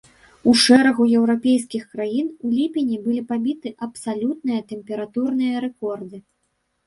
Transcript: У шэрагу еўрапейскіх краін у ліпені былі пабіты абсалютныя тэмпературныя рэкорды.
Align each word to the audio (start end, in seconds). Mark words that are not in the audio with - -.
У 0.49 0.51
шэрагу 0.61 1.03
еўрапейскіх 1.17 1.83
краін 1.95 2.31
у 2.47 2.53
ліпені 2.55 2.97
былі 3.05 3.21
пабіты 3.31 3.69
абсалютныя 3.87 4.61
тэмпературныя 4.71 5.55
рэкорды. 5.69 6.17